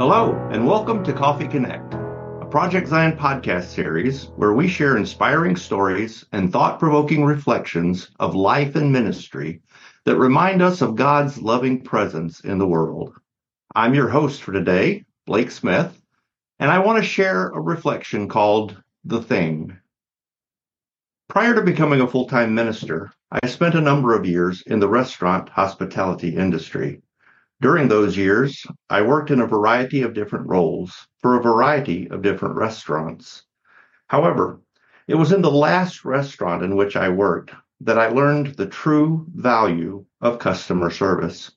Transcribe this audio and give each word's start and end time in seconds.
Hello, 0.00 0.34
and 0.50 0.66
welcome 0.66 1.04
to 1.04 1.12
Coffee 1.12 1.46
Connect, 1.46 1.94
a 1.94 2.48
Project 2.50 2.88
Zion 2.88 3.16
podcast 3.16 3.66
series 3.66 4.24
where 4.34 4.52
we 4.52 4.66
share 4.66 4.96
inspiring 4.96 5.54
stories 5.54 6.24
and 6.32 6.50
thought 6.50 6.80
provoking 6.80 7.24
reflections 7.24 8.10
of 8.18 8.34
life 8.34 8.74
and 8.74 8.92
ministry 8.92 9.62
that 10.04 10.16
remind 10.16 10.62
us 10.62 10.82
of 10.82 10.96
God's 10.96 11.40
loving 11.40 11.80
presence 11.80 12.40
in 12.40 12.58
the 12.58 12.66
world. 12.66 13.14
I'm 13.76 13.94
your 13.94 14.08
host 14.08 14.42
for 14.42 14.50
today, 14.50 15.04
Blake 15.26 15.52
Smith, 15.52 16.02
and 16.58 16.72
I 16.72 16.80
want 16.80 17.00
to 17.00 17.08
share 17.08 17.50
a 17.50 17.60
reflection 17.60 18.28
called 18.28 18.82
The 19.04 19.22
Thing. 19.22 19.78
Prior 21.28 21.54
to 21.54 21.62
becoming 21.62 22.00
a 22.00 22.08
full 22.08 22.26
time 22.26 22.52
minister, 22.52 23.12
I 23.30 23.46
spent 23.46 23.76
a 23.76 23.80
number 23.80 24.16
of 24.16 24.26
years 24.26 24.60
in 24.66 24.80
the 24.80 24.88
restaurant 24.88 25.50
hospitality 25.50 26.34
industry. 26.34 27.03
During 27.64 27.88
those 27.88 28.14
years, 28.14 28.66
I 28.90 29.00
worked 29.00 29.30
in 29.30 29.40
a 29.40 29.46
variety 29.46 30.02
of 30.02 30.12
different 30.12 30.46
roles 30.48 31.08
for 31.22 31.34
a 31.34 31.42
variety 31.42 32.06
of 32.10 32.20
different 32.20 32.56
restaurants. 32.56 33.44
However, 34.06 34.60
it 35.08 35.14
was 35.14 35.32
in 35.32 35.40
the 35.40 35.50
last 35.50 36.04
restaurant 36.04 36.62
in 36.62 36.76
which 36.76 36.94
I 36.94 37.08
worked 37.08 37.52
that 37.80 37.98
I 37.98 38.08
learned 38.08 38.48
the 38.48 38.66
true 38.66 39.24
value 39.34 40.04
of 40.20 40.38
customer 40.38 40.90
service. 40.90 41.52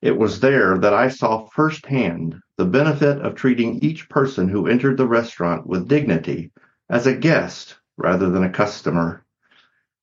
It 0.00 0.16
was 0.16 0.40
there 0.40 0.78
that 0.78 0.94
I 0.94 1.08
saw 1.08 1.44
firsthand 1.50 2.40
the 2.56 2.64
benefit 2.64 3.20
of 3.20 3.34
treating 3.34 3.78
each 3.80 4.08
person 4.08 4.48
who 4.48 4.66
entered 4.66 4.96
the 4.96 5.06
restaurant 5.06 5.66
with 5.66 5.86
dignity 5.86 6.50
as 6.88 7.06
a 7.06 7.14
guest 7.14 7.76
rather 7.98 8.30
than 8.30 8.42
a 8.42 8.48
customer. 8.48 9.26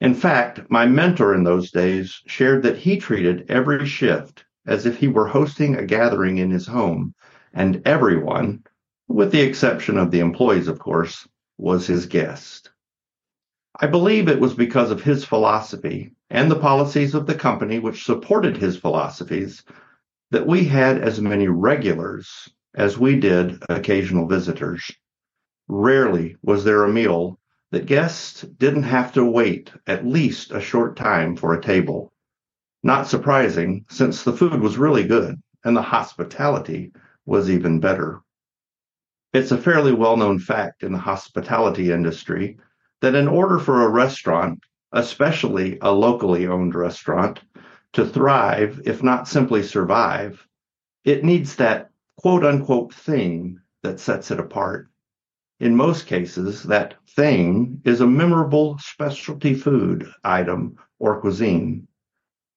In 0.00 0.14
fact, 0.14 0.62
my 0.70 0.86
mentor 0.86 1.34
in 1.34 1.44
those 1.44 1.70
days 1.70 2.18
shared 2.26 2.62
that 2.62 2.78
he 2.78 2.96
treated 2.96 3.44
every 3.50 3.84
shift 3.84 4.43
as 4.66 4.86
if 4.86 4.96
he 4.96 5.08
were 5.08 5.26
hosting 5.26 5.76
a 5.76 5.84
gathering 5.84 6.38
in 6.38 6.50
his 6.50 6.66
home, 6.66 7.14
and 7.52 7.82
everyone, 7.84 8.64
with 9.08 9.30
the 9.30 9.40
exception 9.40 9.98
of 9.98 10.10
the 10.10 10.20
employees, 10.20 10.68
of 10.68 10.78
course, 10.78 11.28
was 11.58 11.86
his 11.86 12.06
guest. 12.06 12.70
I 13.80 13.86
believe 13.86 14.28
it 14.28 14.40
was 14.40 14.54
because 14.54 14.90
of 14.90 15.02
his 15.02 15.24
philosophy 15.24 16.12
and 16.30 16.50
the 16.50 16.58
policies 16.58 17.14
of 17.14 17.26
the 17.26 17.34
company 17.34 17.78
which 17.78 18.04
supported 18.04 18.56
his 18.56 18.76
philosophies 18.76 19.64
that 20.30 20.46
we 20.46 20.64
had 20.64 20.98
as 20.98 21.20
many 21.20 21.48
regulars 21.48 22.48
as 22.74 22.98
we 22.98 23.18
did 23.18 23.62
occasional 23.68 24.26
visitors. 24.26 24.90
Rarely 25.68 26.36
was 26.42 26.64
there 26.64 26.84
a 26.84 26.92
meal 26.92 27.38
that 27.72 27.86
guests 27.86 28.42
didn't 28.42 28.84
have 28.84 29.12
to 29.14 29.24
wait 29.24 29.72
at 29.86 30.06
least 30.06 30.52
a 30.52 30.60
short 30.60 30.96
time 30.96 31.36
for 31.36 31.54
a 31.54 31.62
table. 31.62 32.12
Not 32.86 33.06
surprising, 33.06 33.86
since 33.88 34.22
the 34.22 34.34
food 34.34 34.60
was 34.60 34.76
really 34.76 35.04
good 35.04 35.40
and 35.64 35.74
the 35.74 35.80
hospitality 35.80 36.92
was 37.24 37.48
even 37.48 37.80
better. 37.80 38.20
It's 39.32 39.52
a 39.52 39.56
fairly 39.56 39.94
well 39.94 40.18
known 40.18 40.38
fact 40.38 40.82
in 40.82 40.92
the 40.92 40.98
hospitality 40.98 41.90
industry 41.90 42.58
that 43.00 43.14
in 43.14 43.26
order 43.26 43.58
for 43.58 43.80
a 43.80 43.88
restaurant, 43.88 44.62
especially 44.92 45.78
a 45.80 45.92
locally 45.92 46.46
owned 46.46 46.74
restaurant, 46.74 47.40
to 47.94 48.04
thrive, 48.04 48.82
if 48.84 49.02
not 49.02 49.28
simply 49.28 49.62
survive, 49.62 50.46
it 51.04 51.24
needs 51.24 51.56
that 51.56 51.90
quote 52.18 52.44
unquote 52.44 52.92
thing 52.92 53.58
that 53.82 53.98
sets 53.98 54.30
it 54.30 54.38
apart. 54.38 54.88
In 55.58 55.74
most 55.74 56.06
cases, 56.06 56.62
that 56.64 56.96
thing 57.08 57.80
is 57.86 58.02
a 58.02 58.06
memorable 58.06 58.76
specialty 58.78 59.54
food 59.54 60.06
item 60.22 60.76
or 60.98 61.18
cuisine. 61.22 61.88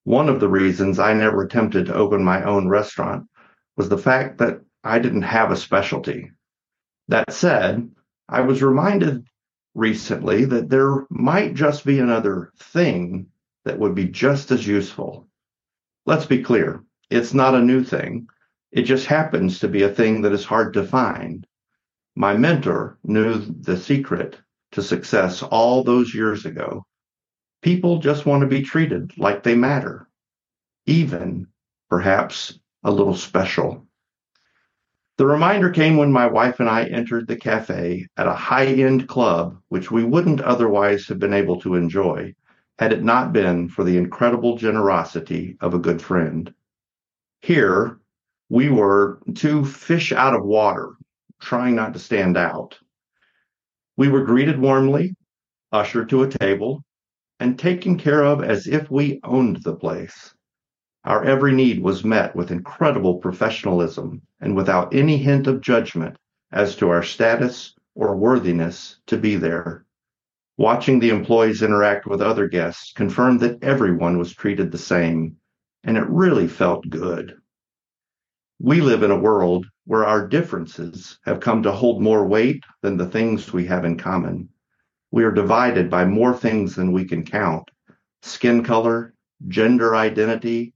One 0.07 0.29
of 0.29 0.39
the 0.39 0.47
reasons 0.47 0.99
I 0.99 1.11
never 1.11 1.43
attempted 1.43 1.87
to 1.87 1.93
open 1.93 2.23
my 2.23 2.41
own 2.41 2.69
restaurant 2.69 3.27
was 3.75 3.89
the 3.89 3.97
fact 3.97 4.37
that 4.37 4.61
I 4.81 4.99
didn't 4.99 5.23
have 5.23 5.51
a 5.51 5.57
specialty. 5.57 6.31
That 7.09 7.33
said, 7.33 7.91
I 8.29 8.39
was 8.39 8.63
reminded 8.63 9.27
recently 9.75 10.45
that 10.45 10.69
there 10.69 11.05
might 11.09 11.55
just 11.55 11.85
be 11.85 11.99
another 11.99 12.53
thing 12.57 13.27
that 13.65 13.79
would 13.79 13.95
be 13.95 14.05
just 14.05 14.49
as 14.49 14.65
useful. 14.65 15.27
Let's 16.05 16.25
be 16.25 16.41
clear, 16.41 16.85
it's 17.09 17.33
not 17.33 17.53
a 17.53 17.59
new 17.59 17.83
thing. 17.83 18.29
It 18.71 18.83
just 18.83 19.07
happens 19.07 19.59
to 19.59 19.67
be 19.67 19.83
a 19.83 19.93
thing 19.93 20.21
that 20.21 20.31
is 20.31 20.45
hard 20.45 20.73
to 20.75 20.87
find. 20.87 21.45
My 22.15 22.37
mentor 22.37 22.97
knew 23.03 23.39
the 23.39 23.75
secret 23.75 24.39
to 24.71 24.81
success 24.81 25.43
all 25.43 25.83
those 25.83 26.15
years 26.15 26.45
ago. 26.45 26.86
People 27.61 27.99
just 27.99 28.25
want 28.25 28.41
to 28.41 28.47
be 28.47 28.61
treated 28.61 29.17
like 29.17 29.43
they 29.43 29.55
matter, 29.55 30.07
even 30.85 31.47
perhaps 31.89 32.59
a 32.83 32.91
little 32.91 33.15
special. 33.15 33.87
The 35.17 35.25
reminder 35.25 35.71
came 35.71 35.97
when 35.97 36.11
my 36.11 36.27
wife 36.27 36.59
and 36.59 36.69
I 36.69 36.85
entered 36.85 37.27
the 37.27 37.35
cafe 37.35 38.07
at 38.17 38.27
a 38.27 38.33
high 38.33 38.67
end 38.67 39.07
club, 39.07 39.57
which 39.69 39.89
we 39.89 40.03
wouldn't 40.03 40.41
otherwise 40.41 41.07
have 41.07 41.17
been 41.17 41.33
able 41.33 41.59
to 41.61 41.75
enjoy 41.75 42.35
had 42.77 42.93
it 42.93 43.03
not 43.03 43.33
been 43.33 43.67
for 43.67 43.83
the 43.83 43.97
incredible 43.97 44.55
generosity 44.55 45.57
of 45.61 45.73
a 45.73 45.79
good 45.79 45.99
friend. 45.99 46.53
Here, 47.41 47.99
we 48.49 48.69
were 48.69 49.19
two 49.33 49.65
fish 49.65 50.11
out 50.11 50.35
of 50.35 50.45
water 50.45 50.91
trying 51.41 51.75
not 51.75 51.93
to 51.93 51.99
stand 51.99 52.37
out. 52.37 52.77
We 53.95 54.09
were 54.09 54.23
greeted 54.23 54.59
warmly, 54.59 55.15
ushered 55.71 56.09
to 56.09 56.23
a 56.23 56.29
table, 56.29 56.83
and 57.39 57.57
taken 57.57 57.97
care 57.97 58.23
of 58.23 58.43
as 58.43 58.67
if 58.67 58.89
we 58.89 59.19
owned 59.23 59.63
the 59.63 59.75
place. 59.75 60.33
Our 61.03 61.23
every 61.23 61.53
need 61.53 61.81
was 61.81 62.03
met 62.03 62.35
with 62.35 62.51
incredible 62.51 63.15
professionalism 63.15 64.21
and 64.41 64.55
without 64.55 64.93
any 64.93 65.17
hint 65.17 65.47
of 65.47 65.61
judgment 65.61 66.17
as 66.51 66.75
to 66.77 66.89
our 66.89 67.03
status 67.03 67.75
or 67.95 68.15
worthiness 68.15 68.99
to 69.07 69.17
be 69.17 69.35
there. 69.35 69.85
Watching 70.57 70.99
the 70.99 71.09
employees 71.09 71.61
interact 71.61 72.07
with 72.07 72.21
other 72.21 72.47
guests 72.47 72.91
confirmed 72.93 73.39
that 73.41 73.63
everyone 73.63 74.17
was 74.17 74.33
treated 74.33 74.71
the 74.71 74.77
same, 74.77 75.37
and 75.83 75.97
it 75.97 76.09
really 76.09 76.47
felt 76.47 76.89
good. 76.89 77.37
We 78.59 78.81
live 78.81 79.03
in 79.03 79.11
a 79.11 79.19
world 79.19 79.67
where 79.85 80.03
our 80.03 80.27
differences 80.27 81.19
have 81.25 81.39
come 81.39 81.61
to 81.63 81.71
hold 81.71 82.01
more 82.01 82.25
weight 82.25 82.63
than 82.81 82.97
the 82.97 83.07
things 83.07 83.53
we 83.53 83.67
have 83.67 83.85
in 83.85 83.97
common. 83.97 84.49
We 85.11 85.23
are 85.23 85.31
divided 85.31 85.89
by 85.89 86.05
more 86.05 86.35
things 86.35 86.75
than 86.75 86.91
we 86.91 87.05
can 87.05 87.23
count 87.23 87.69
skin 88.21 88.63
color, 88.63 89.13
gender 89.47 89.95
identity, 89.95 90.73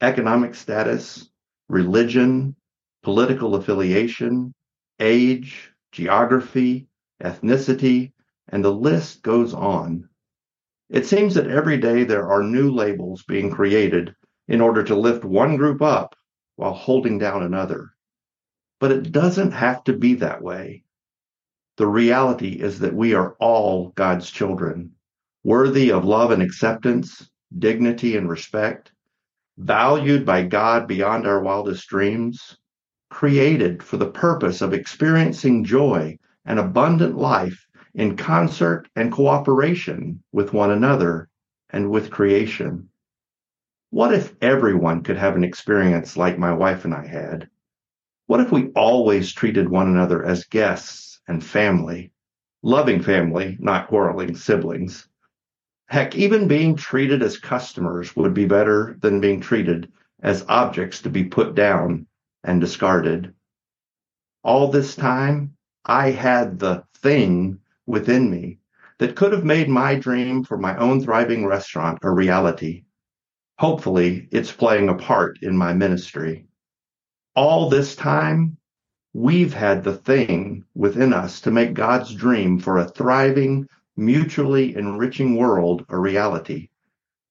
economic 0.00 0.54
status, 0.54 1.28
religion, 1.68 2.56
political 3.02 3.54
affiliation, 3.54 4.52
age, 4.98 5.72
geography, 5.92 6.88
ethnicity, 7.22 8.12
and 8.48 8.64
the 8.64 8.72
list 8.72 9.22
goes 9.22 9.54
on. 9.54 10.08
It 10.88 11.06
seems 11.06 11.34
that 11.34 11.48
every 11.48 11.76
day 11.76 12.04
there 12.04 12.28
are 12.28 12.42
new 12.42 12.72
labels 12.72 13.22
being 13.24 13.50
created 13.50 14.14
in 14.48 14.60
order 14.60 14.82
to 14.84 14.96
lift 14.96 15.24
one 15.24 15.56
group 15.56 15.82
up 15.82 16.16
while 16.56 16.72
holding 16.72 17.18
down 17.18 17.42
another. 17.42 17.90
But 18.80 18.92
it 18.92 19.12
doesn't 19.12 19.52
have 19.52 19.84
to 19.84 19.92
be 19.92 20.14
that 20.14 20.42
way. 20.42 20.84
The 21.78 21.86
reality 21.86 22.60
is 22.60 22.80
that 22.80 22.96
we 22.96 23.14
are 23.14 23.36
all 23.38 23.90
God's 23.90 24.32
children, 24.32 24.96
worthy 25.44 25.92
of 25.92 26.04
love 26.04 26.32
and 26.32 26.42
acceptance, 26.42 27.30
dignity 27.56 28.16
and 28.16 28.28
respect, 28.28 28.90
valued 29.56 30.26
by 30.26 30.42
God 30.42 30.88
beyond 30.88 31.24
our 31.24 31.40
wildest 31.40 31.88
dreams, 31.88 32.58
created 33.10 33.80
for 33.80 33.96
the 33.96 34.10
purpose 34.10 34.60
of 34.60 34.74
experiencing 34.74 35.62
joy 35.62 36.18
and 36.44 36.58
abundant 36.58 37.16
life 37.16 37.68
in 37.94 38.16
concert 38.16 38.88
and 38.96 39.12
cooperation 39.12 40.20
with 40.32 40.52
one 40.52 40.72
another 40.72 41.28
and 41.70 41.92
with 41.92 42.10
creation. 42.10 42.88
What 43.90 44.12
if 44.12 44.34
everyone 44.42 45.04
could 45.04 45.16
have 45.16 45.36
an 45.36 45.44
experience 45.44 46.16
like 46.16 46.40
my 46.40 46.52
wife 46.52 46.84
and 46.84 46.92
I 46.92 47.06
had? 47.06 47.48
What 48.26 48.40
if 48.40 48.50
we 48.50 48.70
always 48.70 49.32
treated 49.32 49.68
one 49.68 49.86
another 49.86 50.24
as 50.24 50.42
guests 50.42 51.17
and 51.28 51.44
family, 51.44 52.12
loving 52.62 53.00
family, 53.00 53.56
not 53.60 53.86
quarreling 53.86 54.34
siblings? 54.34 55.06
Heck, 55.86 56.16
even 56.16 56.48
being 56.48 56.74
treated 56.74 57.22
as 57.22 57.38
customers 57.38 58.14
would 58.16 58.34
be 58.34 58.44
better 58.44 58.96
than 59.00 59.20
being 59.20 59.40
treated 59.40 59.90
as 60.20 60.44
objects 60.48 61.00
to 61.02 61.10
be 61.10 61.24
put 61.24 61.54
down 61.54 62.06
and 62.44 62.60
discarded. 62.60 63.32
All 64.42 64.70
this 64.70 64.94
time, 64.94 65.54
I 65.84 66.10
had 66.10 66.58
the 66.58 66.84
thing 66.96 67.60
within 67.86 68.30
me 68.30 68.58
that 68.98 69.16
could 69.16 69.32
have 69.32 69.44
made 69.44 69.68
my 69.68 69.94
dream 69.94 70.44
for 70.44 70.58
my 70.58 70.76
own 70.76 71.00
thriving 71.00 71.46
restaurant 71.46 72.00
a 72.02 72.10
reality. 72.10 72.84
Hopefully, 73.58 74.28
it's 74.30 74.52
playing 74.52 74.90
a 74.90 74.94
part 74.94 75.38
in 75.40 75.56
my 75.56 75.72
ministry. 75.72 76.46
All 77.34 77.70
this 77.70 77.96
time, 77.96 78.57
we've 79.18 79.52
had 79.52 79.82
the 79.82 79.96
thing 79.96 80.64
within 80.76 81.12
us 81.12 81.40
to 81.40 81.50
make 81.50 81.74
God's 81.74 82.14
dream 82.14 82.56
for 82.56 82.78
a 82.78 82.88
thriving, 82.88 83.66
mutually 83.96 84.76
enriching 84.76 85.34
world 85.34 85.84
a 85.88 85.98
reality. 85.98 86.68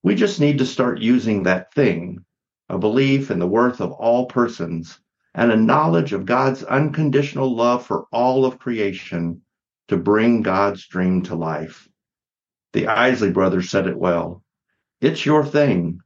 We 0.04 0.14
just 0.16 0.42
need 0.42 0.58
to 0.58 0.66
start 0.66 1.00
using 1.00 1.44
that 1.44 1.74
thing, 1.74 2.26
a 2.68 2.78
belief 2.78 3.32
in 3.32 3.40
the 3.40 3.48
worth 3.48 3.80
of 3.80 3.94
all 3.94 4.26
persons, 4.26 5.00
and 5.34 5.50
a 5.50 5.56
knowledge 5.56 6.12
of 6.12 6.26
God's 6.26 6.62
unconditional 6.64 7.56
love 7.56 7.86
for 7.86 8.08
all 8.12 8.44
of 8.44 8.60
creation 8.60 9.42
to 9.88 9.96
bring 9.96 10.42
God's 10.42 10.86
dream 10.88 11.22
to 11.24 11.36
life. 11.36 11.88
The 12.74 12.88
Isley 12.88 13.32
brothers 13.32 13.70
said 13.70 13.88
it 13.88 13.98
well. 13.98 14.44
It's 15.00 15.26
your 15.26 15.46
thing. 15.46 16.02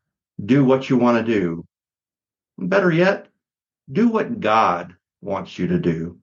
Do 0.46 0.64
what 0.64 0.92
you 0.92 0.98
want 0.98 1.26
to 1.26 1.34
do. 1.34 1.66
Better 2.60 2.92
yet, 2.92 3.30
do 3.92 4.10
what 4.10 4.40
God 4.40 4.96
wants 5.22 5.58
you 5.58 5.68
to 5.68 5.80
do. 5.80 6.18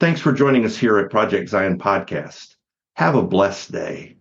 Thanks 0.00 0.20
for 0.20 0.32
joining 0.32 0.64
us 0.64 0.76
here 0.76 0.98
at 0.98 1.10
Project 1.10 1.48
Zion 1.48 1.78
Podcast. 1.78 2.54
Have 2.94 3.16
a 3.16 3.22
blessed 3.22 3.72
day. 3.72 4.16